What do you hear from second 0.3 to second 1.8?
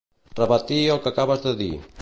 Repetir el que acabes de dir.